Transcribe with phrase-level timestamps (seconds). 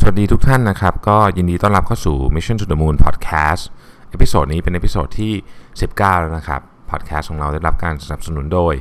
[0.00, 3.62] สวัสดีทุกท่านนะครับ ก็ยินดีต้อนรับเข้าสู่ Mission to the Moon Podcast
[4.10, 5.32] episode นี้เป็น episode ที่
[5.78, 8.74] 19 แล้วนะครับ พอดแคสต์ของเราได้รับการสนับสนุนโดย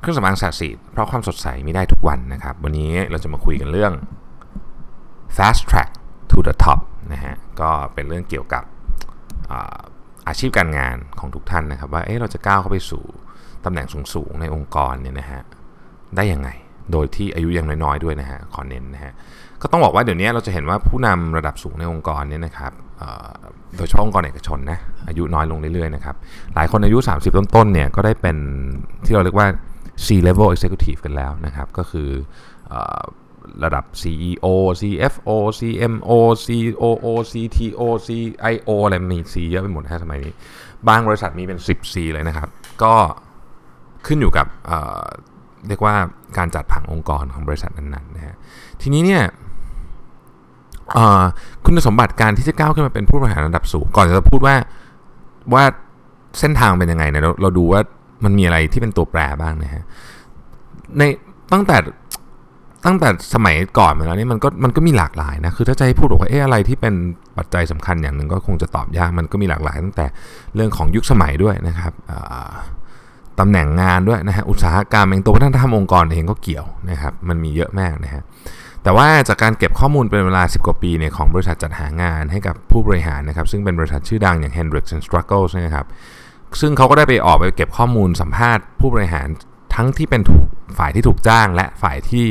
[0.00, 3.92] เครื่องสำอางศศิเพราะความสดใสมีได้ทุกวันนะครับ วันนี้เราจะมาคุยกันเรื่อง
[5.36, 5.90] fast track
[6.30, 6.80] to the top
[7.12, 8.62] นะฮะ ก็เป็นเรื่องเกี่ยวกับ
[10.28, 13.04] อาชีพการงานของทุกท่านนะครับ ว่าเอ๊ะเราจะก้าวเข้าไปสู่
[13.64, 15.42] ตำแหน่งสูงๆในองค์กรเนี่ยนะฮะ
[16.16, 16.50] ได้ยังไง
[16.92, 19.12] โดยที่อายุยังน้อยๆด้วยนะฮะขอเน้นนะฮะ
[19.64, 22.72] ก็ต้องบอกว่าเดี๋ยวนี้เราจะเห็นว่าผู้นำระดับสูงในองค์กรเนี่ยนะครับ
[23.76, 24.78] โดยเฉพาะองค์กรเอกชนนะ
[25.08, 26.16] อายุน้อยลงเรื่อยๆนะครับ
[26.54, 28.36] หลายคนอายุ 30 ต้นๆเนี่ยก็ได้เป็น
[29.04, 29.48] ที่เราเรียกว่า
[30.04, 32.08] C level executive กันแล้วนะครับ ก็คือ
[33.64, 34.46] ระดับ CEO
[34.80, 36.12] CFO CMO
[36.46, 40.32] COO CTO CIO อะไรมี C เยอะไปหมดนะสมัยนี้
[40.88, 42.48] บางบริษัทมีเป็น 10 C เลยนะครับ
[42.82, 42.94] ก็
[44.06, 44.46] ขึ้นอยู่กับ
[45.68, 45.94] เรียกว่า
[46.38, 48.36] การจัดผังองค์กรของบริษัทนั้นๆนะฮะ
[48.82, 49.22] ทีนี้เนี่ย
[51.64, 54.56] คุณสมบัติการที่จะก้าวขึ้นมาเป็นผู้บริหารระดับสูง ก่อนจะพูดว่า
[55.54, 55.64] ว่า
[56.40, 57.80] เส้นทางเป็นยังไงเนี่ยเราเราดูว่า
[58.24, 59.82] มันมีอะไรที่เป็นตัวแปรบ้างนะฮะ
[60.98, 61.02] ใน
[61.52, 61.76] ตั้งแต่
[62.86, 66.94] ตั้งแต่สมัยก่อนมาแล้วนี่มันก็มันก็มีหลากหลายนะคือถ้าจะให้พูดว่าเอ๊ะอะไรที่เป็น
[67.38, 70.06] ปัจจัยสำคัญอย่างหนึ่งก็คงจะตอบยากมันก็มีหลากหลาย ตั้งแต่
[70.54, 71.92] เรื่องของยุคสมัยด้วยนะครับ
[73.40, 78.22] ตำแหน่งงานด้วยนะฮะอุตสาหกรรมเองตัววัฒนธรรมองค์กรเองก็เกี่ยวนะครับมันมีเยอะมากนะฮะ
[78.84, 85.86] แต่ว่าจากการเก็บข้อมูลเป็นเวลา 10 กว่าปีเนี่ยของบริษัทจัดหางานให้กับผู้บริหารนะครับ ซึ่งเป็นบริษัทชื่อดังอย่าง Hendricks and Struggles นะครับ
[86.60, 89.26] ซึ่งเขาก็ได้ไปออกไปเก็บข้อมูลสัมภาษณ์ผู้บริหาร
[89.74, 90.46] ทั้งที่เป็นถูก
[90.78, 92.26] ฝ่ายที่ถูกจ้าง และฝ่ายที่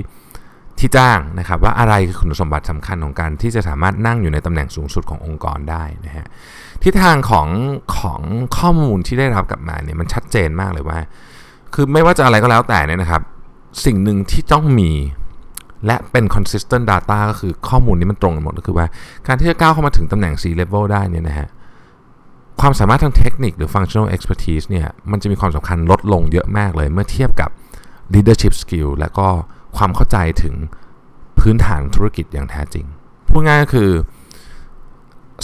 [0.80, 6.26] ที่จ้างนะครับ ว่าอะไรคือคุณสมบัติสำคัญของการที่จะสามารถนั่งอยู่ในตำแหน่งสูงสุดขององค์กรได้นะฮะ
[6.84, 7.48] ทิศทางของ
[7.98, 8.22] ของ
[8.58, 11.00] ข้อมูลที่ได้รับกลับมาเนี่ยมันชัดเจนมากเลยว่า
[11.74, 13.22] คือไม่ว่าจะอะไรก็แล้วแต่เนี่ยนะครับ
[13.86, 14.92] สิ่งหนึ่งที่ต้องมี
[15.86, 18.88] และเป็น consistent data ก็คือข้อมูลนี้มันตรงกันหมดก็คือว่า
[19.28, 21.48] การที่จะก้าวเข้ามาถึงตำแหน่ง C level ได้เนี่ยนะฮะ
[22.62, 27.50] ความสามารถทางเทคนิคหรือ functional expertise เนี่ยมันจะมีความสำคัญลดลงเยอะมากเลยเมื่อเทียบกับ
[28.14, 29.28] leadership skill และก็
[29.78, 30.56] ความเข้าใจถึง
[31.40, 32.86] พื้นฐานธุรกิจอย่างแท้จริง
[33.30, 33.90] พูดง่ายก็คือ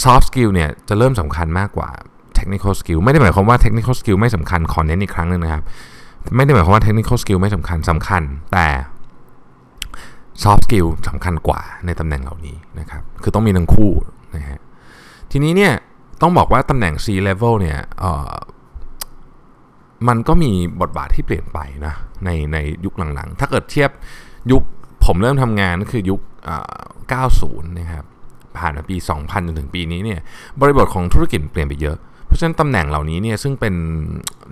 [0.03, 1.89] soft skill เนี่ยจะเริ่มสำคัญมากกว่า
[2.37, 5.63] technical skill ไม่ได้หมายความว่า technical skill ไม่สำคัญขอเน้นอีกครั้งนึงนะครับ
[6.35, 8.21] ไม่ได้หมายความว่า technical skill ไม่สำคัญสำคัญ
[8.53, 8.67] แต่
[10.43, 13.91] soft skill สำคัญกว่าในตำแหน่งเหล่านี้นะครับ คือต้องมีทั้งคู่
[14.35, 14.59] นะฮะ
[15.31, 15.73] ทีนี้เนี่ย
[16.21, 17.79] ต้องบอกว่าตำแหน่ง C level เนี่ย
[20.07, 20.51] มันก็มี
[20.81, 21.93] บทบาทที่เปลี่ยนไปนะ
[22.25, 23.89] ในในยุคหลังๆ ถ้าเกิดเทียบ
[24.51, 24.63] ยุค
[25.05, 26.21] ผมเริ่มทำงานก็คือยุค
[26.93, 28.05] 90 นะครับ
[28.57, 30.19] ผ่านมาปี 2000 จนถึงปีนี้เนี่ย
[30.61, 33.75] บริบทของธุรกิจเปลี่ยนไปเยอะ เพราะฉะนั้นตำแหน่งเหล่านี้เนี่ยซึ่งเป็น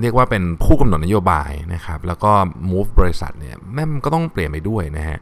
[0.01, 2.31] เรียกว่าเป็นผู้กำหนดนโยบายนะครับ แล้วก็
[2.71, 5.19] move บริษัทเนี่ยแม่มก็ต้องเปลี่ยนไปด้วยนะฮะ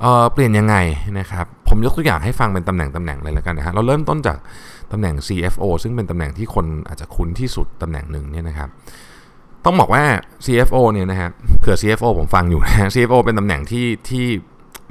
[0.00, 0.76] เเปลี่ยนยังไง
[1.18, 4.38] นะครับ ผมยกตัวอย่างให้ฟังเป็นตำแหน่งตำแหน่งเลยแล้วกันนะฮะเราเริ่มต้นจาก
[4.92, 8.68] ตำแหน่ง CFO ซึ่งเป็นตำแหน่งที่คนอาจจะคุ้นที่สุดตำแหน่งหนึ่งเนี่ยนะครับ
[9.64, 10.02] ต้องบอกว่า
[10.44, 11.30] CFO เนี่ยนะฮะ
[11.60, 14.26] เผื่อ CFO ผมฟังอยู่นะ CFO เป็นตำแหน่งที่ที่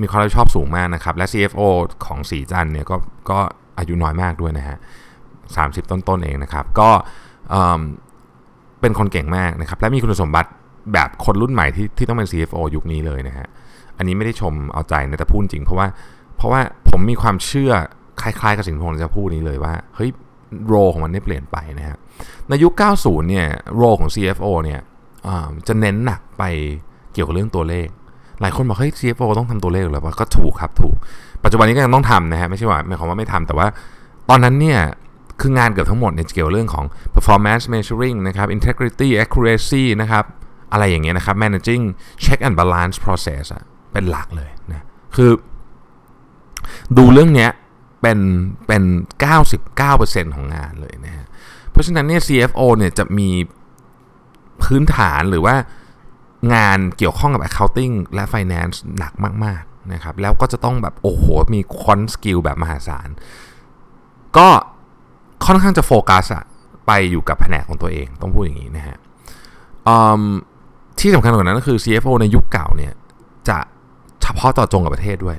[0.01, 1.67] มีความรับผิดชอบสูงมากนะครับ และ CFO
[2.05, 2.95] ของสีจันเนี่ยก็
[3.29, 3.39] ก็
[3.77, 4.77] อายุน้อยมากด้วยนะฮะ
[5.55, 6.89] สามสิบต้นๆเองนะครับ ก็
[8.81, 10.49] เป็นคนเก่งมากนะครับ และมีคุณสมบัติ
[10.93, 13.47] แบบคนรุ่นใหม่ที่ที่ต้องเป็น CFO ยุคนี้เลยนะฮะ
[13.99, 15.87] อันนี้ไม่ได้ชมเอาใจนะแต่พูดจริง เพราะว่า
[16.37, 17.71] เพราะว่าผมมีความเชื่อ
[18.21, 20.09] คล้ายๆ กับสิ่งที่ผมจะพูดนี้เลยว่าเฮ้ย
[20.67, 21.97] โรของมันได้เปลี่ยนไปนะฮะ
[22.49, 24.79] ในยุค 90 เนี่ยโรของ CFO เนี่ย
[25.67, 26.43] จะเน้นหนักไป
[27.13, 27.87] เกี่ยวกับเรื่องตัวเลข
[28.41, 30.95] หลายคนบอกเฮ้ย CFO ต้องทำตัวเลขหรือเปล่าก็ถูกครับถูก
[31.43, 33.67] ปัจจุบันนี้ก็ยังต้องทำนะฮะไม่ใช่ว่าหมายความว่าไม่ทำแต่ว่า
[34.29, 34.79] ตอนนั้นเนี่ย
[35.41, 36.85] คืองานเกือบทั้งหมดเนี่ยเกี่ยวเรื่องของ
[37.15, 40.25] performance measuring นะครับ integrity accuracy นะครับ
[40.71, 41.83] อะไรอย่างเงี้ยนะครับ managing
[42.23, 44.85] check and balance process อะ เป็นหลักเลยนะ
[45.15, 45.31] คือ
[46.97, 47.51] ดูเรื่องเนี้ย
[48.01, 48.19] เป็น
[48.67, 48.83] เป็น
[49.59, 51.25] 99%ของงานเลยนะฮะ
[51.71, 53.29] เพราะฉะนั้นเนี่ย CFO เนี่ยจะมี
[54.63, 55.55] พื้นฐานหรือว่า
[56.53, 59.13] งานเกี่ยวข้องกับ accounting และ finance หนัก
[59.45, 63.09] มาก ๆ นะครับ แล้วก็จะต้องแบบ โอ้โห มีคอนสกิลแบบมหาศาล
[64.37, 64.47] ก็
[65.45, 66.43] ค่อนข้างจะโฟกัสอะ
[66.87, 68.97] ไปอยู่กับแผนกของตัวเอง ต้องพูดอย่างนี้นะฮะ
[70.99, 72.93] ที่สำคัญกว่านั้นก็คือ CFO ในยุคเก่าเนี่ย
[73.49, 73.59] จะ
[74.37, 75.37] พาะต่อจงกับประเทศด้วย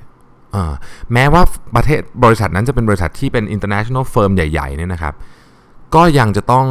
[1.12, 1.42] แม้ว่า
[1.76, 5.14] ประเทศบริษัทนั้นจะเป็นบริษัทที่เป็น international firm ใหญ่ๆเนี่ยนะครับ
[5.94, 6.66] ก็ยังจะต้อง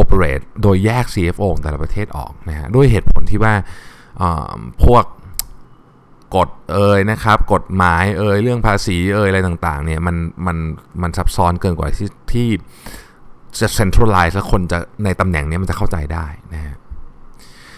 [0.00, 3.54] operate โดยแยก CFO ของแต่ละประเทศออกนะฮะด้วยเหตุผลที่ว่า
[4.84, 5.04] พวก
[6.36, 10.16] กฎเอ่ยนะครับกฎหมายเอ่ยเรื่องภาษีเอ่ยอะไรต่างๆเนี่ยมัน
[10.46, 10.56] มัน
[11.02, 12.48] มันซับซ้อนเกินกว่าที่ที่
[13.60, 16.76] จะ centralize แล้วคนจะในตำแหน่งนี้มันจะเข้าใจได้นะฮะ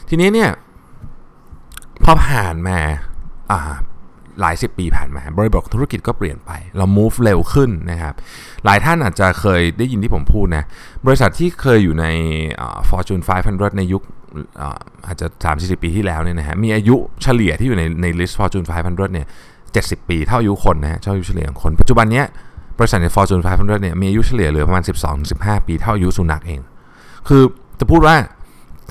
[0.08, 0.50] ทีนี้เนี่ย
[2.04, 2.78] พอผ่านมา
[4.40, 8.14] หลายสิบปีผ่านมา บริบทธุรกิจก็เปลี่ยนไปเรา move เร็วขึ้นนะครับ
[8.64, 10.64] หลายท่านอาจจะเคยได้ยินที่ผมพูดนะ
[11.06, 12.06] บริษัทที่เคยอยู่ใน
[12.90, 14.02] Fortune 500 ในยุค
[15.06, 19.26] อาจจะ 30 ปีที่แล้วเนี่ยนะฮะมีอายุเฉลี่ยที่อยู่ในใน list Fortune 500 เนี่ย
[19.66, 22.26] 70 ปีเท่าอายุคนนะฮะเท่าอายุเฉลี่ยของคน ปัจจุบันเนี้ย
[22.78, 24.84] บริษัทใน Fortune 500 เนี่ยมีอายุเฉลี่ยเหลือประมาณ
[25.24, 26.60] 12-15 ปีเท่าอายุสุนัขเอง
[27.28, 27.42] คือ
[27.80, 28.16] จะพูดว่า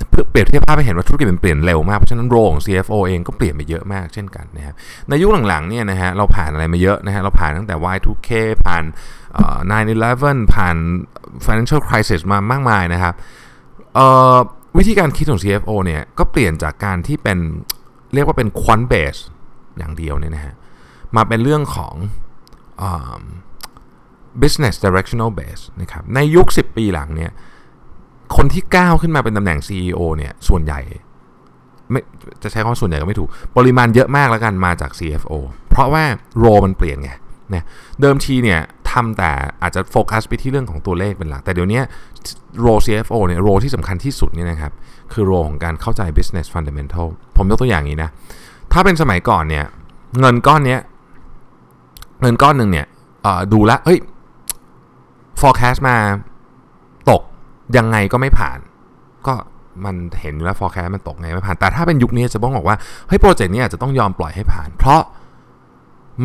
[0.10, 4.76] เพื่อเปรียบเทียบภาพให้เห็นว่าธุรกิจมันเปลี่ยนเร็วมาก เพราะฉะนั้นโรของ CFO เองก็เปลี่ยนไปเยอะมากเช่นกันนะครับ
[5.10, 8.30] ในยุคหลังๆเนี่ยนะฮะเราผ่านอะไรมาเยอะนะฮะเราผ่านตั้งแต่ Y2K
[8.66, 8.84] ผ่าน
[9.74, 10.76] 9/11 ผ่าน
[11.46, 13.14] financial crisis มามากมายนะครับ
[14.78, 17.38] วิธีการคิดของ CFO เนี่ยก็เปลี่ยนจากการที่เป็น
[18.14, 19.22] เรียกว่าเป็น quant base
[19.78, 20.54] อย่างเดียวเนี่ยนะฮะ
[21.16, 21.96] มาเป็นเรื่องของ
[24.42, 27.32] business directional base นะครับในยุค 10 ปีหลังเนี่ย
[28.36, 30.80] คนที่ก้าวขึ้นมาเป็นตำแหน่ง CEO เนี่ยส่วนใหญ่
[31.92, 32.02] ไม่
[32.44, 35.34] จะใช้คำว่าส่วนใหญ่ก็ไม่ถูก ปริมาณเยอะมากแล้วกันมาจาก CFO
[35.70, 36.04] เพราะว่า
[36.40, 37.12] โรมันเปลี่ยนไง
[37.54, 37.64] นะ
[38.02, 38.60] เดิมทีเนี่ย
[38.92, 39.32] ทำแต่
[39.62, 41.82] อาจจะโฟกัสไปที่เรื่องของตัวเลขเป็นหลัก แต่เดี๋ยวนี้
[42.62, 44.72] โร CFO เนี่ยโรที่สำคัญที่สุดเนี่ยนะครับ
[45.14, 48.10] คือโรของการเข้าใจ business fundamental ผมยกตัวอย่างนี้นะ
[48.72, 49.66] ถ้าเป็นสมัยก่อนเนี่ย
[50.20, 50.82] เงินก้อนเนี้ย
[52.22, 52.86] เงินก้อนหนึ่งเนี่ย
[53.54, 54.00] ดูแลเฮ้ย
[55.40, 55.96] forecast มา
[57.78, 58.60] ยังไงก็ไม่ผ่าน
[59.28, 59.34] ก็
[59.86, 62.78] มันเห็นว่า forecast มันตกไงไม่ผ่าน แต่ถ้าเป็นยุคนี้จะต้องบอกว่า
[63.08, 65.02] เฮ้ยโปรเจกต์นี้อาจจะต้องยอมปล่อยให้ผ่าน เพราะ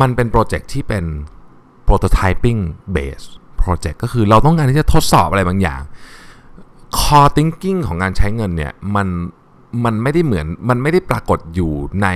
[0.01, 1.03] มันเป็นโปรเจกต์ที่เป็น
[1.87, 2.59] prototyping
[2.95, 3.25] base
[3.61, 5.81] project ก็คือเราต้องการที่จะทดสอบอะไรบางอย่าง
[6.97, 9.07] core thinking ของการใช้เงินเนี่ยมัน
[9.85, 11.71] มันไม่ได้เหมือนมันไม่ได้ปรากฏอยู่
[12.03, 12.07] ใน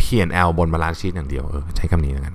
[0.00, 2.34] P&L บน balance sheet อย่างเดียวเออใช้คำนี้แล้วกัน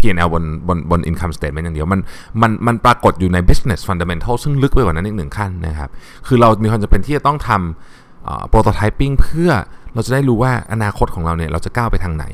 [0.00, 2.00] P&L บนบนบน income statement อย่างเดียว มัน
[2.42, 5.90] มันมันปรากฏอยู่ใน business fundamental ซึ่งลึกไปกว่านั้นอีกหนึ่งขั้นนะครับ
[6.26, 9.50] คือเรามีความจำเป็นที่จะต้องทำ prototyping เพื่อ
[9.94, 12.24] เราจะได้รู้ว่าอนาคตของเราเนี่ยเราจะก้าวไปทางไหน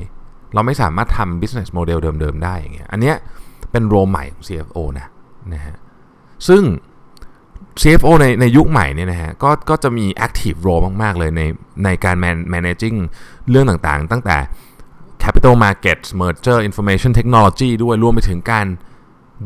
[0.55, 3.17] เราไม่สามารถทำ business model เดิมๆได้อย่างเงี้ยอันเนี้ย
[3.73, 5.07] เป็นโรใหม่ของ CFO นะ
[5.55, 5.77] นะฮะ
[6.49, 6.63] ซึ่ง
[7.83, 11.43] CFO ในในยุคใหม่เนี่ยนะฮะก็ก็จะมี active role มาก ๆ เลยใน
[11.85, 12.17] ในการ
[12.55, 12.99] managing
[13.51, 14.37] เรื่องต่างๆ ตั้งแต่
[15.25, 18.67] capital markets merger information technology ด้วยรวมไปถึงการ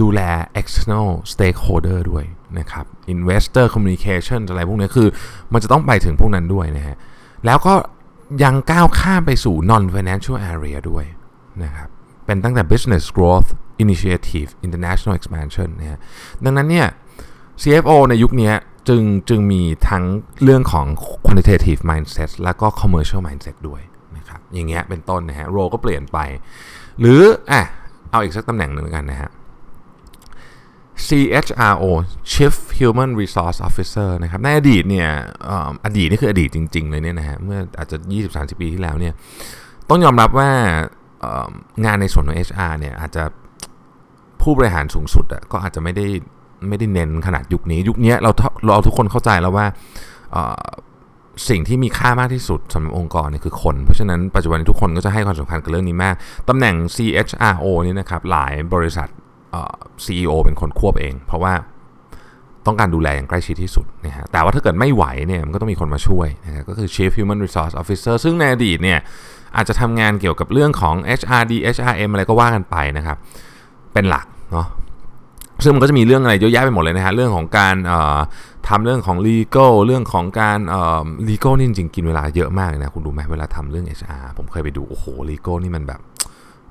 [0.01, 0.21] ดูแล
[0.61, 2.25] external stakeholder ด้วย
[2.59, 5.09] นะครับ investor communication อะไรพวกนี้คือ
[5.53, 6.97] มันจะต้องไปถึงพวกนั้นด้วยนะฮะ
[7.47, 7.75] แล้วก็
[8.43, 11.05] ยังก้าวข้ามไปสู่ non financial area ด้วย
[11.63, 11.89] นะครับ
[12.27, 13.49] เป็นตั้งแต่ business growth
[13.85, 15.99] initiative international expansion นะฮะ
[16.45, 16.89] ดังนั้นเนี่ย
[17.63, 18.53] CFO ในยุคนี้
[18.89, 20.05] จึงจึงมีทั้ง
[20.43, 20.87] เรื่องของ
[21.27, 23.83] quantitative mindset แล้วก็ commercial mindset ด้วย
[24.55, 26.19] อย่างเงี้ยเป็นต้นนะฮะโรก็เปลี่ยนไป
[27.01, 27.21] หรือ
[27.51, 27.63] อะ
[28.11, 29.31] เอาอีกสักตำแหน่งหนึ่งกันนะฮะ
[31.07, 31.85] CHRO
[32.33, 35.09] Chief Human Resource Officer นะครับในอดีตเนี่ย
[35.85, 37.97] อดีตนี่คืออดีตจริง ๆ เลยเนี่ยนะฮะเมื่ออาจจะ
[38.31, 39.15] 20-30 ปีที่แล้วเนี่ย
[39.91, 40.51] ต้องยอมรับว่า
[41.85, 43.25] งานในส่วนของ HR เนี่ยอาจจะ
[44.41, 46.07] ผู้บริหารสูงสุดอะก็อาจจะไม่ได้
[46.69, 48.31] ไม่ได้เน้นขนาดยุคนี้ ยุคนี้เรา
[48.67, 49.67] เราทุกคนเข้าใจแล้วว่า
[51.49, 56.15] สิ่งที่มีค่ามากที่สุดสำหรับองค์กรเนี่ยคือคน เพราะฉะนั้นปัจจุบันนี้ทุกคนก็จะให้ความสำคัญกับเรื่องนี้มาก
[56.49, 59.09] ตำแหน่ง CHRO นี่นะครับหลายบริษัท
[60.05, 61.55] CEO เป็นคนควบเอง เพราะว่า
[62.67, 68.99] ต้องการดูแลอย่างใกล้ชิดที่สุดนะฮะแต่ว่าถ้าเกิดไม่ไหวเนี่ยมันก็ต้องมีคนมาช่วยนะก็คือ Chief Human Resource Officer ซึ่งในอดีตเนี่ย
[69.57, 73.17] อาจจะทำงานเกี่ยวกับเรื่องของ HRD HRM อะไรก็ว่ากันไปนะครับ
[73.93, 74.67] เป็นหลักเนาะ
[75.65, 77.75] ซึ่งมันก็จะมีเรื่องอะไรเยอะแยะไปหมดเลยนะฮะเรื่องของการ
[78.69, 80.59] ทำเรื่องของ legal เรื่องของการ
[81.29, 86.01] legal นี่จริงๆกินเวลาเยอะมากเลยนะคุณดูไหมเวลาทำเรื่อง HR ผมเคยไปดูโอ้โห legal นี่มันแบบ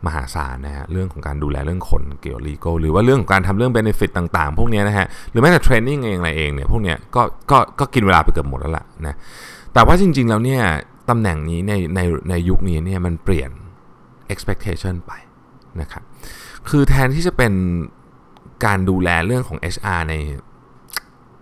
[0.06, 7.22] มหาศาลนะฮะเรื่องของการดูแลเรื่องคนเกี่ยวกับ legal หรือว่าเรื่องของการทำเรื่อง benefit ต่างๆ พวกนี้นะฮะหรือแม้แต่ training เองอะไรเองเนี่ยพวกเนี้ยก็
[7.52, 9.16] ก็ก็กินเวลาไปเกือบหมดแล้วล่ะนะ
[9.74, 10.62] แต่ว่าจริงๆแล้วเนี่ย
[11.10, 13.50] ตำแหน่งนี้ในในในยุคนี้เนี่ยมันเปลี่ยน
[14.34, 15.12] expectation ไป
[15.82, 16.04] นะครับ
[16.70, 17.54] คือแทนที่จะเป็น
[18.66, 20.14] การดูแลเรื่องของ HR ใน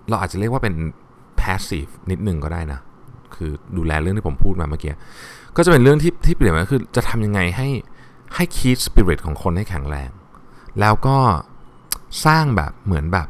[0.09, 0.75] เราอาจจะเรียกว่าเป็น
[1.41, 2.79] passive นิดหนึ่งก็ได้นะ
[3.35, 4.93] คือดูแลเรื่องที่ผมพูดมาเมื่อกี้
[5.55, 7.69] ก็จะเป็นเรื่องที่ที่เปลี่ยนมาคือจะทำยังไงให้
[8.35, 10.11] ให้คีดสปิริตของคนให้แข็งแรง
[10.79, 11.17] แล้วก็
[12.25, 13.27] สร้างแบบเหมือนแบบ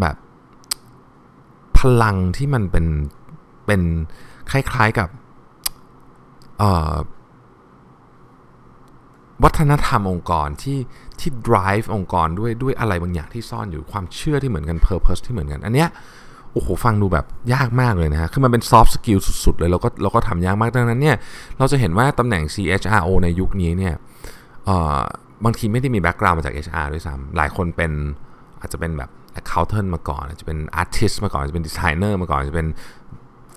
[0.00, 0.16] แบบ
[1.78, 2.86] พลังที่มันเป็น
[3.66, 3.82] เป็น
[4.50, 5.08] คล้ายๆกับ
[9.42, 10.78] วัฒนธรรมองค์กรที่
[11.22, 15.88] ที่ drive องค์กรด้วยด้วยอะไรบางอย่างที่ซ่อนอยู่ความเชื่อที่เหมือนกัน purpose ที่เหมือนกัน อันเนี้ย
[16.52, 21.16] โอ้โหฟังดูแบบยากมากเลยนะฮะ คือมันเป็น soft skill สุด ๆ เลยเราก็เราก็ทำยากมากดังนั้นเนี่ย
[21.58, 23.94] เราจะเห็นว่าตำแหน่ง CHRO ในยุคนี้เนี่ย
[25.44, 27.92] บางทีไม่ได้มี background มาจาก HR ด้วยซ้ำหลายคนเป็น
[28.60, 29.10] อาจจะเป็นแบบ
[29.40, 32.68] accountant มาก่อนอาจจะเป็น artist มาก่อนอาจจะเป็น designer มาก่อนอาจจะเป็น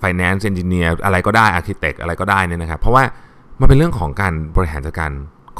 [0.02, 3.04] finance engineer อะไรก็ได้ architect อะไรก็ได้เนี่ยนะครับ เพราะว่า
[3.60, 5.10] มันเป็นเรื่องของการบริหารจัดการ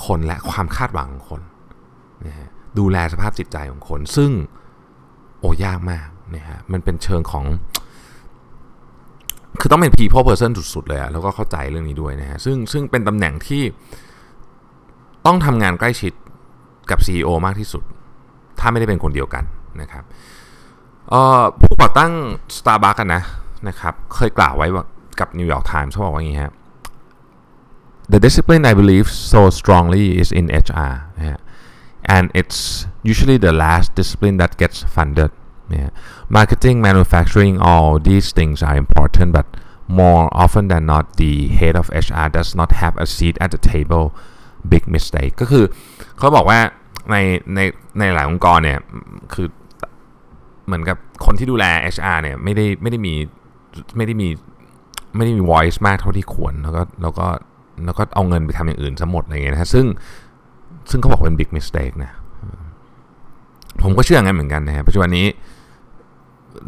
[0.04, 1.40] คนและความคาดหวังของคน
[2.78, 4.30] ดูแลสภาพจิตใจของคน ซึ่ง
[5.40, 7.44] โอ้ยากมากนะฮะมันเป็นเชิงของ
[9.60, 13.62] คือต้องเป็น people person สุดๆเลยอะแล้วก็เข้าใจเรื่องนี้ด้วยนะฮะซึ่งซึ่งเป็นตำแหน่งที่
[15.26, 16.12] ต้องทำงานใกล้ชิด
[16.90, 17.82] กับ CEO มากที่สุด
[18.58, 19.44] ถ้าไม่ได้เป็นคนเดียวกัน
[19.80, 20.04] นะครับ
[21.60, 22.12] ผู้ก่อตั้ง
[22.56, 23.22] Starbucks กันนะ
[23.68, 24.66] นะครับเคยกล่าวไว้
[25.20, 26.52] กับ New York Times เขาบอกว่าอย่างนี้ฮะ
[28.12, 31.38] The discipline I believe so strongly is in HR นะฮะ
[32.06, 35.30] and it's usually the last discipline that gets funded
[35.70, 35.90] yeah.
[36.28, 39.46] marketing manufacturing all these things are important but
[39.88, 43.58] more often than not the head of HR does not have a seat at the
[43.58, 44.14] table
[44.72, 45.64] big mistake ก็คือ
[46.18, 46.60] เขาบอกว่า
[47.10, 47.16] ใน
[47.54, 47.60] ใน
[47.98, 48.80] ในหลายองค์กรเนี่ย
[49.32, 49.48] คือ
[50.66, 53.14] เหมือนกับคนที่ดูแล HR เนี่ยไม่ได้ไม่ได้มี
[53.96, 54.28] ไม่ได้มี
[55.16, 57.26] ไม่ได้มี voice มากเท่าที่ควร แล้วก็แล้วก็
[57.84, 59.86] แล้วก็เอาเงินไปทำอย่างอื่นซะหมดอะไรเงี้ยนะฮะซึ่ง
[60.90, 62.12] ซึ่งเขาบอกเป็น big mistake นะ
[63.82, 65.26] ผมก็เชื่องั้นเหมือนกันนะฮะปัจจุบันนี้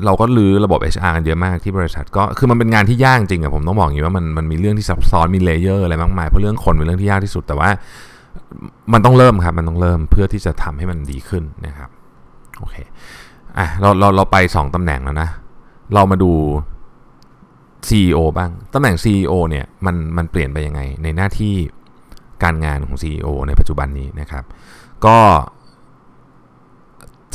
[0.05, 7.71] เราก็รื้อระบบ HR กันเยอะมากที่บริษัท ก็คือมันเป็นงานที่ยากจริงอะผมต้องบอกอย่างนี้ว่ามันมันมีเรื่องที่ซับซ้อนมี layer อะไรมากมายเพราะเรื่องคนเป็นเรื่องที่ยากที่สุดแต่ว่า
[8.93, 11.91] มันต้องเริ่มครับ มันต้องเริ่มเพื่อที่จะทำให้มันดีขึ้นนะครับ
[12.59, 12.77] โอเค
[13.59, 15.29] อะเราเราเราไป 2ตำแหน่งแล้วนะ
[15.95, 16.33] เรามาดู
[17.89, 21.55] CEO บ้างตำแหน่ง CEO เนี่ยมันมันเปลี่ยนไปยังไง ในหน้าที่
[22.43, 24.45] การงานของ CEO ในปัจจุบันนี้นะครับ
[25.07, 25.19] ก็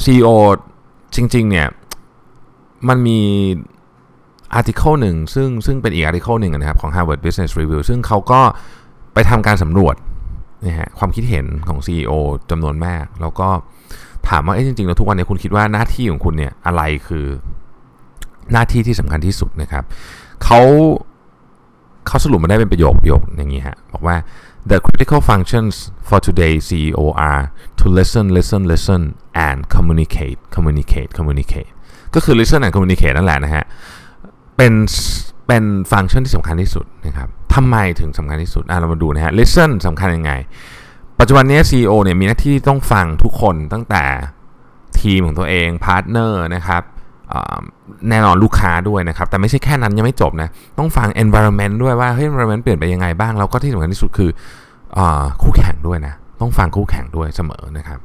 [0.04, 0.30] CEO
[1.16, 1.68] จริง ๆ เนี่ย
[2.90, 3.20] มันมี
[4.54, 8.42] อาร์ติเคิลหนึ่งซึ่งซึ่งเป็นอีกอาร์ติเคิลหนึ่งนะครับของ Harvard Business Review ซึ่งเขาก็
[9.14, 9.96] ไปทำการสำรวจ
[10.66, 12.12] นะฮะความคิดเห็นของ CEO
[12.52, 13.48] จำนวนมาก แล้วก็
[14.30, 17.26] ถามว่าจริงๆแล้วทุกวันนี้คุณคิดว่าหน้าที่ของคุณเนี่ยอะไรคือ
[18.52, 19.84] หน้าที่ที่สำคัญที่สุดนะครับ
[20.44, 20.62] เขา
[22.08, 24.16] เขาสรุปมาได้เป็นประโยคประโยคอย่างนี้ฮะบอกว่า
[24.72, 25.74] the critical functions
[26.08, 27.44] for today CEO are
[27.80, 29.02] to listen listen listen
[29.48, 31.70] and communicate communicate communicate
[32.14, 33.66] ก็คือ listen and communicate นั่นแหละนะฮะ
[34.58, 34.74] เป็น
[35.48, 40.32] เป็นฟังก์ชันที่สำคัญที่สุดนะครับทำไมถึงสำคัญที่สุดอะเรามาดูนะฮะ listen สำคัญยังไง
[41.20, 44.04] ปัจจุบันนี้ CEO เนี่ยมีหน้าที่ต้องฟังทุกคนตั้งแต่
[45.00, 46.84] ทีมของตัวเอง partner นะครับ
[48.10, 50.50] แน่นอนลูกค้าด้วยนะครับ แต่ไม่ใช่แค่นั้นยังไม่จบนะ
[50.80, 54.30] ต้องฟัง environment ด้วยว่าเฮ้ย environment เปลี่ยนไปยังไงบ้าง แล้วก็ที่สำคัญที่สุดคื
[54.98, 55.00] อ
[55.42, 58.00] คู่แข่งด้วยนะ ต้องฟังคู่แข่งด้วยเสมอนะครับ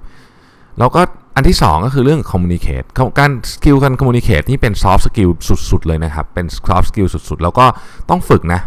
[0.79, 1.01] แล้วก็
[1.35, 2.87] อันที่ 2 ก็คือเรื่อง communicate
[3.19, 5.31] การสกิลการ communicate นี่เป็น soft skill
[5.71, 7.67] สุด ๆ เลยนะครับ เป็น soft skill สุด ๆ แล้วก็
[8.11, 8.61] ต้องฝึกนะ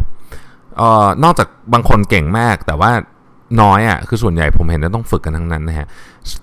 [0.81, 2.91] ออนอกจากบางคนเก่งมากแต่ว่า
[3.61, 5.87] น้อยอะ่ะคือส่วนใหญ่ผมเห็นว่าต้องฝึกกันทั้งนั้นนะฮะ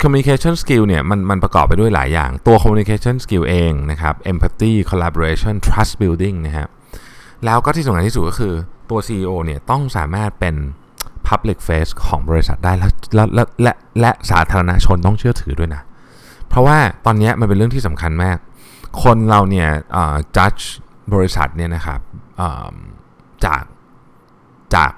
[0.03, 6.67] communication skill เนี่ยมันมันประกอบไปด้วยหลายอย่าง ตัว communication skill เองนะครับ empathy collaboration trust building นะฮะ
[7.45, 8.55] แล้วก็ที่สำคัญที่สุดก็คือ
[8.91, 10.55] ตัว CEO เนี่ยต้องสามารถเป็น
[11.29, 15.83] public face ของบริษัทได้แล้วและและและและสาธารณชนต้องเชื่อถือด้วยนะ
[16.49, 18.37] เพราะว่าตอนนี้มันเป็นเรื่องที่สำคัญมาก
[19.03, 19.69] คนเราเนี่ย
[20.37, 20.65] judge
[21.15, 22.01] บริษัทเนี่ยนะครับ
[23.45, 23.63] จาก
[24.75, 24.93] จาก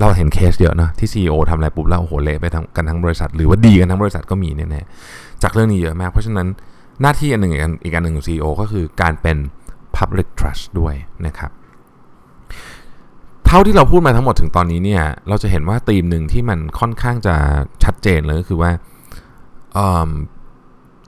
[0.00, 6.46] เราเห็นเคสเยอะนะที่ CEO ทำอะไรปุ๊บแล้วโอ้โหเละไปทั้งกันทั้งบริษัท หรือว่าดีกันทั้งบริษัทก็มีแน่ๆจากเรื่องนี้เยอะมาก เพราะฉะนั้น
[7.00, 9.36] หน้าที่อันหนึ่งอีกอันหนึ่งของ CEO ก็คือการเป็น
[9.96, 10.94] public trust ด้วย
[11.26, 11.50] นะครับ
[13.46, 17.34] เท่าที่เราพูดมาทั้งหมดถึงตอนนี้เนี่ยเราจะเห็นว่าธีมหนึ่งที่มันค่อนข้างจะ
[17.84, 18.70] ชัดเจนเลยก็คือว่า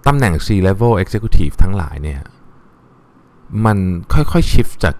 [0.06, 2.20] ตำแหน่ง C-level executive ทั้งหลายเนี่ย
[3.64, 3.78] มัน
[4.12, 4.94] ค่อยๆ shift จาก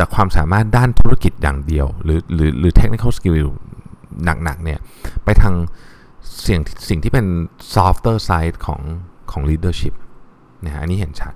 [0.00, 3.48] จากความสามารถด้านธุรกิจอย่างเดียว หรือหรือหรือ technical skill
[4.24, 4.78] หนักๆเนี่ย
[5.24, 5.54] ไปทาง
[6.46, 7.26] สิ่งสิ่งที่เป็น
[7.74, 8.80] softer side ของ
[9.30, 9.94] ของ leadership
[10.64, 11.34] นะฮะอันนี้เห็นชัด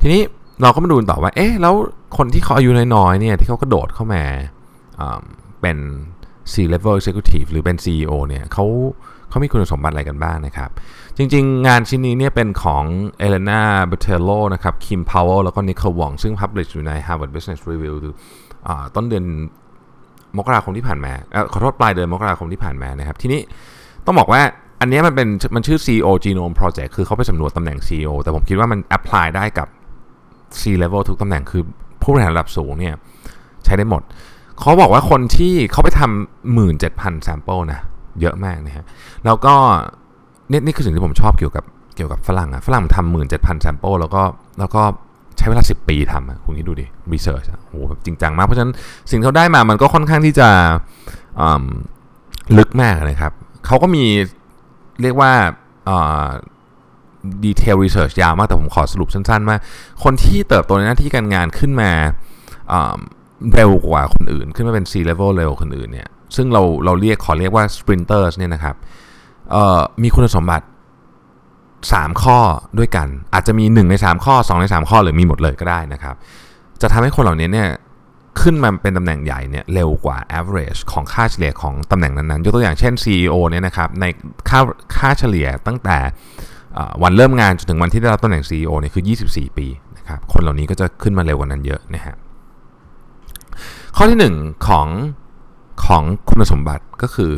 [0.00, 0.22] ทีนี้
[0.62, 1.74] เราก็มาดูต่อว่า เอ๊ะ แล้ว
[2.16, 4.22] คนที่เขาอายุน้อยๆเนี่ยที่เขากระโดดเข้ามา
[5.60, 5.78] เป็น
[6.52, 10.70] C level executive หรือเป็น CEO เนี่ยเขาเเขามีคุณสมบัติอะไรกันบ้างนะครับ
[11.16, 12.84] จริง ๆ งานชิ้นนี้เนี่ยเป็นของ
[13.18, 17.94] เอเลนาเบเทโลนะครับคิมพาวเวลแล้วก็นิโคลวองซึ่ง publish อยู่ใน Harvard Business Review
[18.94, 19.24] ต้นเดือน
[20.38, 21.12] มกราคมที่ผ่านมา
[21.52, 23.40] ขอโทษปลายเดือนมกราคมที่ผ่านมานะครับ ทีนี้
[24.06, 24.42] ต้องบอกว่า
[24.80, 29.68] อันนี้มันเป็นมันชื่อ CEO Genome Project คือเขาไปสำรวจตำแหน่ง CEO แต่ผมคิดว่ามัน apply ได้กับ
[30.60, 31.62] C level ทุกตำแหน่งคือ
[32.02, 32.94] ผู้บริหารระดับสูงเนี่ย
[33.64, 34.02] ใช้ได้หมด
[34.60, 37.80] เขาบอกว่าคนที่เขาไปทำหมื่นเจ็ดพัน sample นะ
[38.20, 38.84] เยอะมากนะฮะ
[39.24, 39.54] แล้วก็
[40.50, 41.64] นี่นี่คือสิ่งที่ผมชอบเกี่ยวกับ
[41.96, 44.22] เกี่ยวกับฝรั่งอะฝรั่งทำหมื่นเจ็ดพัน sample แล้วก็
[44.60, 44.82] แล้วก็
[45.38, 48.72] ใช้เวลา 10 ปีทำอะคุณคิดดูดิ research อะโหแบบจริงจังมาก เพราะฉะนั้น
[49.10, 50.48] สิ่งที่เขาได้มามันก็ค่อนข้างที่จะ
[52.58, 53.32] ลึกมากนะครับ
[53.66, 54.04] เขาก็มี
[55.02, 55.32] เรียกว่า
[57.44, 59.56] ดีเทลรีเสิร์ชยาวมาก แต่ผมขอสรุปสั้นๆว่า
[60.04, 61.90] คนที่เติบโตในหน้าที่การงานขึ้นมา
[63.54, 68.76] เร็วกว่าคนอื่น ขึ้นมาเป็น C level เร็วคนอื่นเนี่ย ซึ่งเราเราเรียกขอเรียกว่า sprinters เนี่ยนะครับ
[70.02, 70.66] มีคุณสมบัติ
[71.62, 72.38] 3 ข้อ
[72.78, 76.14] ด้วยกัน อาจจะมี 1 ใน 3 ข้อ 2 ใน 3 ข้อหรือมีหมดเลยก็ได้นะครับ
[76.80, 77.68] จะทำให้คนเหล่านี้เนี่ย
[78.40, 84.04] ขึ้นมาเป็นตำแหน่งใหญ่เนี่ยเร็วกว่า average ของค่าเฉลี่ยของตำแหน่งนั้นๆ ยกตัวอย่างเช่น CEO เนี่ยนะครับใน
[84.48, 84.60] ค่า
[84.96, 85.98] ค่าเฉลี่ยตั้งแต่
[87.02, 89.66] วันเริ่มงานจนถึงวันที่ได้รับตำแหน่ง CEO เนี่ยคือ 24 ปี
[89.96, 92.16] นะครับคนเหล่านี้ก็จะขึ้นมาเร็วกว่านั้นเยอะนะฮะ
[93.96, 94.86] ข้อที่ 1 ของ
[95.84, 97.32] ของคุณสมบัติก็คือ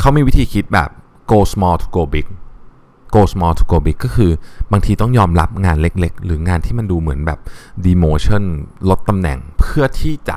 [0.00, 0.90] เขามีวิธีคิดแบบ
[1.30, 2.26] go small to go big
[3.14, 4.30] go small to go big ก็คือ
[4.72, 7.38] บางทีต้องยอมรับงานเล็กๆ หรืองานที่มันดูเหมือนแบบ
[7.86, 8.42] demotion
[8.90, 10.36] ลดตำแหน่งเพื่อที่จะ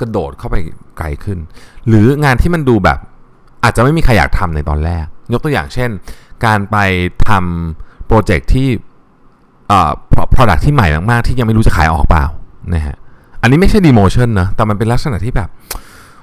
[0.00, 0.56] กระโดดเข้าไป
[0.98, 1.38] ไกลขึ้น
[1.88, 2.98] หรืองานที่มันดูแบบ
[3.64, 5.90] อาจจะไม่มีใครอยากทำในตอนแรก ยกตัวอย่างเช่น
[6.44, 6.76] การไป
[7.28, 8.68] ทำโปรเจกต์ที่
[9.68, 9.90] เอ่อ
[10.34, 12.26] product ที่ใหม่มากๆ ที่ยังไม่รู้จะขายออกเปล่า
[12.74, 12.96] นะฮะ
[13.42, 15.48] อันนี้ไม่ใช่ demotion นะแต่มันเป็นลักษณะที่แบบ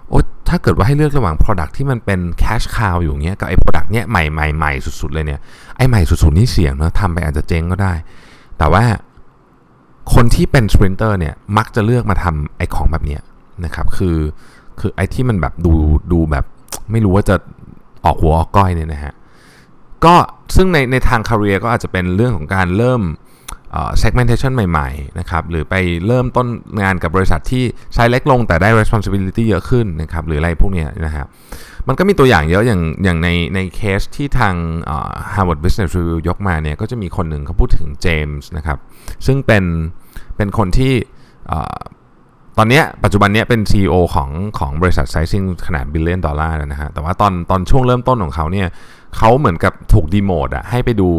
[0.09, 0.19] โอ้
[0.49, 4.71] ถ้าเกิดว่าให้เลือกระหว่าง Product ที่มันเป็น cash cow อยู่เงี้ยกับไอ้ Product เนี้ยใหม่ใหม่ใหม่
[5.01, 5.39] สุดๆ เลยเนี่ย
[5.77, 7.93] ไอ้ใหม่สุดๆ นี่เสี่ยงนะทำไปอาจจะเจ๊งก็ได้
[8.57, 8.83] แต่ว่า
[10.13, 13.21] คนที่เป็น sprinter เนี่ยมักจะเลือกมาทำไอ้ของแบบเนี้ย
[13.65, 14.17] นะครับคือ
[14.79, 15.73] คือไอ้ที่มันแบบดู
[16.11, 16.45] ดูแบบ
[16.91, 17.35] ไม่รู้ว่าจะ
[18.05, 19.13] ออกหัวออกก้อยเนี่ยนะฮะ
[20.05, 20.15] ก็
[20.55, 23.01] ซึ่งในในทาง career ก็อาจจะเป็นเรื่องของการเริ่ม
[24.01, 25.75] segmentation ใหม่ๆนะครับหรือไป
[26.07, 26.47] เริ่มต้น
[26.81, 27.63] งานกับบริษัทที่
[27.93, 31.27] ใช้เล็กลงแต่ได้ responsibility เยอะขึ้นนะครับหรืออะไรพวกนี้นะครับ
[31.87, 34.55] มันก็มีตัวอย่างเยอะอย่างอย่างในในเคสที่ทาง
[35.33, 38.77] Harvard Business Review ยกมาเนี่ยก็จะมีคนหนึ่งเขาพูดถึงเจมส์นะครับ
[39.25, 39.63] ซึ่งเป็น
[40.37, 40.93] เป็นคนที่
[42.57, 44.29] ตอนนี้ปัจจุบันนี้เป็น CEO ของ
[44.59, 48.67] ของบริษัท sizing ขนาด billion dollar นะฮะแต่ว่าตอนตอนช่วงเริ่มต้นของเขาเนี่ย
[49.17, 51.09] เขาเหมือนกับถูก demote อะให้ไปดู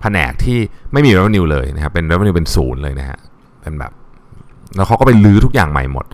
[0.00, 0.58] แผนกที่
[0.92, 3.18] ไม่มี revenue เลยนะครับเป็น revenue เป็นศูนย์เลยนะฮะ
[3.60, 3.92] เป็นแบบ
[4.76, 6.04] แล้วเขาก็ไปรื้อทุกอย่างใหม่หมด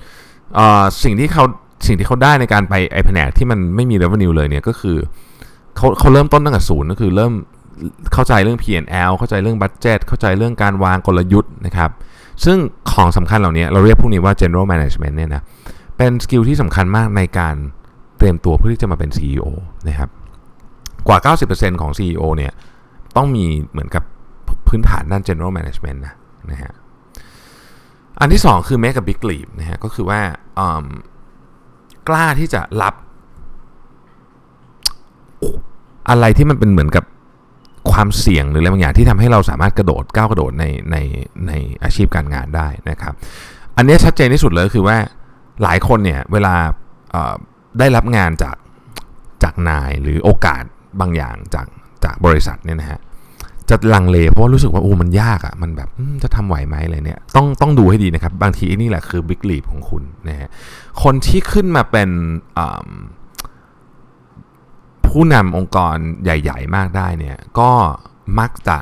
[1.04, 1.44] สิ่งที่เขา
[1.86, 4.96] สิ่งที่เขาได้ในการไปไอแผนกที่มันไม่มี revenue เลยเนี่ยก็คือ
[5.76, 7.32] เขาเขาเริ่มต้นตั้งแต่ศูนย์ก็คือเริ่ม
[8.12, 11.90] เข้าใจเรื่อง P&L เข้าใจเรื่อง budget เข้าใจเรื่องการวางกลยุทธ์นะครับ
[12.44, 12.58] ซึ่ง
[12.92, 15.42] ของสำคัญเหล่านี้เราเรียกพวกนี้ว่า general management เนี่ยนะ
[15.96, 17.54] เป็น skill ที่สำคัญมากในการ
[18.18, 19.46] เตรียมตัวเพื่อที่จะมาเป็น CEO
[19.88, 20.10] นะครับ
[21.08, 22.52] กว่า 90%ของ CEO เนี่ย
[23.16, 24.04] ต้องมีเหมือนกับ
[24.68, 26.14] พื้นฐานด้าน general management นะ
[26.50, 26.72] นะฮะ
[28.20, 30.20] อันที่ 2 คือ make a big leap นะฮะก็คือว่า
[32.08, 32.94] กล้าที่จะรับ
[36.08, 37.04] อะไรที่มันเป็นเหมือนกับ
[37.90, 40.96] ความเสี่ยงหรืออะไรบางอย่างที่ทำให้เราสามารถกระโดดก้าวกระโดดในใน
[41.46, 43.14] ในอาชีพการงานได้นะครับ
[43.76, 44.96] อันนี้ชัดเจนที่สุดเลยคือว่า
[45.62, 46.54] หลายคนเนี่ยเวลา
[47.78, 48.56] ได้รับงานจาก
[49.42, 50.62] จากนายหรือโอกาส
[51.00, 51.66] บางอย่างจาก
[52.04, 53.00] จากบริษัทเนี่ยนะฮะ
[53.70, 55.88] จะลังเลเพราะว่ารู้สึกว่าโอ้มันยากอะ่ะมันแบบ
[56.22, 60.48] จะทำไหวไหมอะไรเนี่ยต้องต้องดูให้ดีนะครับ บางทีนี่แหละคือบิ๊กลีฟของคุณนะฮะ
[61.02, 62.10] คนที่ขึ้นมาเป็น
[65.06, 67.70] ผู้นำองค์กรใหญ่ ๆ มากได้เนี่ยก็
[68.38, 68.78] มักจะ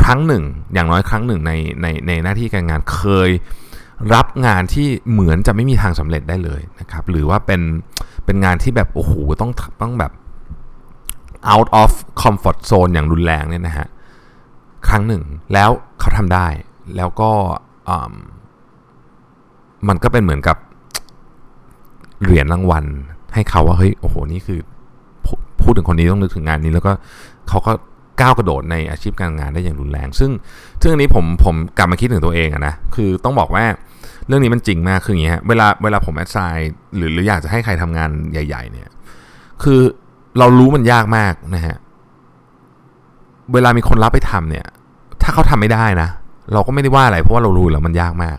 [0.00, 1.52] ครั้งหนึ่ง อย่างน้อยครั้งหนึ่งใน
[1.82, 3.30] ในในหน้าที่การงานเคย
[4.14, 7.60] รับงานที่เหมือนจะไม่มีทางสำเร็จได้เลยนะครับ หรือว่าเป็น
[8.24, 9.50] เป็นงานที่แบบโอ้โหต้อง
[9.82, 10.12] ต้องแบบ
[11.52, 11.90] out of
[12.22, 13.86] comfort zone อย่างรุนแรงเนี่ยนะฮะ
[14.88, 16.46] ครั้งหนึ่งแล้วเขาทำได้
[16.96, 17.30] แล้วก็
[19.88, 20.56] มันก็เป็นเหมือนกับ
[22.22, 22.84] เหรียญรางวัล
[23.34, 24.60] ให้เขาว่าเฮ้ยโอ้โหนี่คือ
[25.62, 26.92] พูดถึงคนนี้ต้องนึกถึงงานนี้ แล้วก็
[27.48, 27.72] เขาก็
[28.20, 30.30] ก้าวกระโดดในอาชีพการงานได้อย่างรุนแรง ซึ่ง
[30.82, 33.64] ซึ่งอันนี้ผมผมกลับมาคิดถึงตัวเองอะนะคือต้องบอกว่า
[34.26, 38.88] เรื่องนี้มันจริงมากคืออย่างเงี้ยเวลาเวลาผมแอดไซน์หรือหรืออยากจะให้ใครทำงานใหญ่ ๆ เนี่ย
[39.62, 39.80] คือ
[40.38, 41.76] เรารู้มันยากมากนะฮะ
[43.52, 44.66] เวลามีคนรับไปทำเนี่ย
[45.22, 46.08] ถ้าเขาทำไม่ได้นะ
[46.52, 48.38] เราก็ไม่ได้ว่าอะไรเพราะว่าเรารู้แล้วมันยากมาก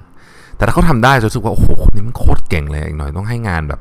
[0.58, 3.80] แต่ถ้าเขาทำได้จะรู้สึกว่าโอ้โหคนนี้มันโคตรเก่งเลยอีกหน่อยต้องให้งานแบบ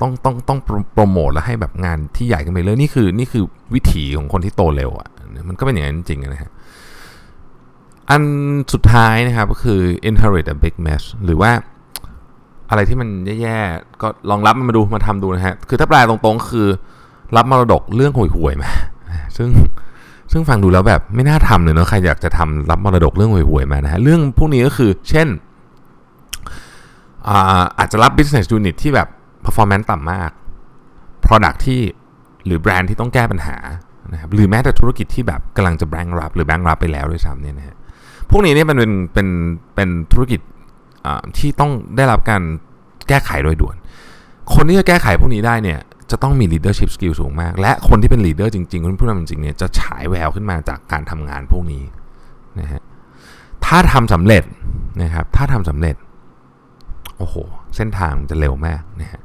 [0.00, 0.58] ต้องต้องต้อง
[0.94, 5.08] โปรโมทแล้วให้แบบงานที่ใหญ่กันไปเลยนี่คือ นี่คือวิถีของคนที่โตเร็วอะ่ะ
[5.48, 6.50] มันก็เป็นอย่างนั้นจริงนะฮะ
[8.10, 8.22] อัน
[8.72, 11.50] สุดท้ายนะครับก็คือ inherit a big mess หรือว่า
[12.70, 13.08] อะไรที่มัน
[13.42, 16.68] แย่ๆก็ลองรับมันมาดูมาทำดูนะฮะ คือถ้าแปลตรงๆคือ
[17.36, 18.70] รับมรดกเรื่องห่วยๆมา
[19.36, 19.48] ซึ่ง
[20.32, 25.28] ซึ่งฟังดูแล้วแบบไม่น่าทำเลยเนาะใครอยากจะทำรับมรดกเรื่องห่วยๆมานะฮะเรื่องพวกนี้ก็คือ เช่น
[27.78, 29.08] อาจจะรับ business unit ที่แบบ
[29.44, 30.30] performance ต่ำมาก
[31.26, 31.80] product ที่
[32.46, 33.56] หรือแบรนด์ที่ต้องแก้ปัญหา
[34.12, 37.76] นะครับหรือแม้แต่ธุรกิจที่แบบกำลังจะแบงค์รับ หรือแบงค์รับไปแล้วด้วยซ้ำเนี่ยนะฮะ
[38.30, 39.28] พวกนี้เนี่ยเป็นเป็นเป็น
[39.74, 40.40] เป็นธุรกิจ
[41.38, 42.42] ที่ต้องได้รับการ
[43.08, 43.76] แก้ไขโดยด่วน
[44.54, 45.78] คนที่จะแก้ไขพวกนี้ได้เนี่ย
[46.12, 51.82] จะต้องมี leadership skill สูงมาก และคนที่เป็น leader จริงๆคนผู้นำจริงๆเนี่ยจะฉายแววขึ้นมาจากการทำงานพวกนี้
[52.60, 52.82] นะฮะ
[53.64, 54.44] ถ้าทำสำเร็จ
[55.02, 55.96] นะครับถ้าทำสำเร็จ
[57.18, 57.34] โอ้โห
[57.76, 59.20] เส้นทางจะเร็วมากนะฮะ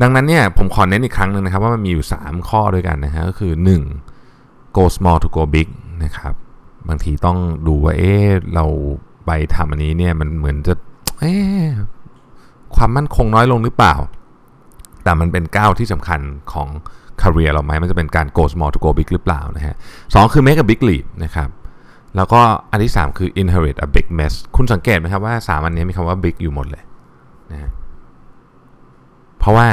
[0.00, 3.52] ดังนั้นเนี่ยผมขอเน้นอีกครั้งหนึ่งนะครับว่ามันมีอยู่ 3 ข้อด้วยกันนะฮะก็คือ
[4.16, 5.68] 1 go small to go big
[6.04, 6.34] นะครับ
[6.88, 8.64] บางทีต้องดูว่าเอ๊ะเรา
[9.26, 10.74] ไปทำอันนี้เนี่ยมันเหมือนจะ
[11.20, 11.64] เอ๊ะ
[12.76, 13.94] ความมั่นคงน้อยลงหรือเปล่า
[15.06, 16.20] แต่มันเป็นก้าวที่สำคัญ
[16.52, 16.68] ของ
[17.22, 19.76] career เราไหมมันจะเป็นการ go small to go big หรือเปล่านะฮะ
[20.14, 21.48] สองคือ make a big leap นะครับ
[22.16, 22.40] แล้วก็
[22.70, 26.82] อันที่ 3 คือ inherit a big mess คุณสังเกตไหมครับว่า 3 อันนี้มีคำว่า big อยู่หมดเลย
[27.52, 27.70] นะ
[29.38, 29.66] เพราะว่า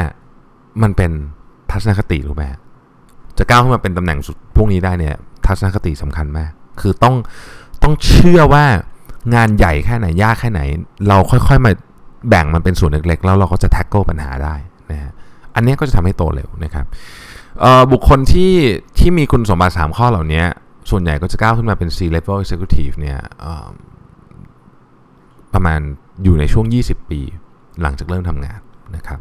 [0.83, 1.11] มันเป็น
[1.71, 2.43] ทัศนคติรู้ไหม
[3.37, 5.15] จะก้าวขึ้นมาเป็นตำแหน่งสุดพวกนี้ได้เนี่ย
[5.45, 7.15] ทัศนคติสำคัญมาก คือต้อง
[7.83, 8.65] ต้องเชื่อว่า
[9.35, 10.61] งานใหญ่แค่ไหนยากแค่ไหน
[11.07, 11.71] เราค่อยๆมา
[12.29, 14.55] แบ่งมันเป็นส่วนเล็กๆ แล้วเราก็จะแท็กเกิลปัญหาได้
[14.91, 15.13] นะฮะ
[15.55, 16.85] อันนี้ก็จะทำให้โตเร็วนะครับ
[17.91, 18.53] บุคคลที่
[18.97, 20.43] ที่มีคุณสมบัติ 3 ข้อเหล่านี้
[20.89, 23.19] ส่วนใหญ่ก็จะก้าวขึ้นมาเป็น C-level executive เนี่ย
[25.53, 25.79] ประมาณ
[26.23, 27.21] อยู่ในช่วง 20 ปี
[27.81, 28.59] หลังจากเริ่มทำงาน
[28.95, 29.19] นะครับ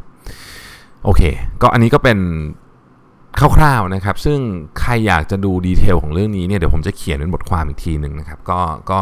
[1.03, 1.21] โอเค
[1.61, 2.19] ก็อันนี้ก็เป็น
[3.57, 4.39] คร่าวๆนะครับ ซึ่ง
[4.79, 8.59] ใครอยากจะดูดีเทลของเรื่องนี้เนี่ยเดี๋ยวผมจะเขียนเป็นบทความอีกทีหนึ่งนะครับ ก็
[8.91, 8.99] ก็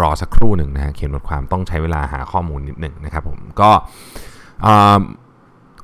[0.00, 3.70] รอสักครู่หนึ่งนะฮะเขียนบทความต้องใช้เวลาหาข้อมูลนิดหนึ่งนะครับผมก็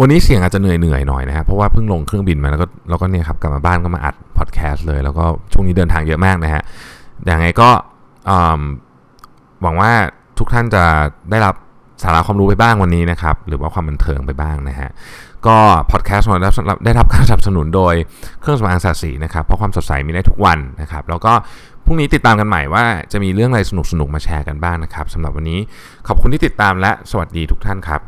[0.00, 6.62] วันนี้เสียงอาจจะเหนื่อยๆหน่อยนะครับเพราะว่าเพิ่งลงเครื่องบินมาแล้วก็แล้วก็เนี่ยครับกลับมาบ้านก็มาอัดพอดแคสต์เลย แล้วก็ช่วงนี้เดินทางเยอะมากนะฮะ
[7.26, 7.70] อย่างไรก็
[9.62, 9.92] หวังว่า
[10.38, 10.85] ทุกท่านจะ
[11.30, 11.54] ได้รับ
[12.02, 14.90] สาระความรู้ไปบ้างวันนี้นะครับ หรือว่าความบันเทิงไปบ้างนะฮะ
[15.46, 15.57] ก็
[15.90, 16.42] พอดแคสต์ของเรา
[16.85, 17.94] ได้รับการสนับสนุนโดย
[18.40, 21.33] เครื่องสำอางสัตว์สีนะครับเพราะความสดใสมีได้ทุกวันนะครับ แล้วก็
[21.85, 25.59] พรุ่งนี้ติดตามกันใหม่ว่าจะมีเรื่องอะไรสนุกๆมาแชร์กันบ้างนะครับสำหรับวันนี้
[26.07, 28.00] ขอบคุณที่ติดตามและสวัสดีทุกท่านครับ